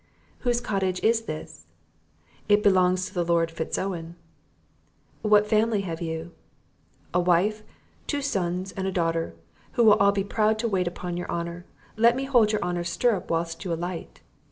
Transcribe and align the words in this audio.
"Whose 0.39 0.59
cottage 0.59 0.99
is 1.03 1.25
this?" 1.25 1.67
"It 2.49 2.63
belongs 2.63 3.05
to 3.05 3.13
the 3.13 3.23
Lord 3.23 3.51
Fitz 3.51 3.77
Owen." 3.77 4.15
"What 5.21 5.45
family 5.45 5.81
have 5.81 6.01
you?" 6.01 6.31
"A 7.13 7.19
wife, 7.19 7.61
two 8.07 8.23
sons 8.23 8.71
and 8.71 8.87
a 8.87 8.91
daughter, 8.91 9.35
who 9.73 9.83
will 9.83 9.93
all 9.99 10.11
be 10.11 10.23
proud 10.23 10.57
to 10.57 10.67
wait 10.67 10.87
upon 10.87 11.17
your 11.17 11.29
honour; 11.29 11.65
let 11.97 12.15
me 12.15 12.23
hold 12.23 12.51
your 12.51 12.63
honour's 12.63 12.89
stirrup 12.89 13.29
whilst 13.29 13.63
you 13.63 13.71
alight." 13.71 14.21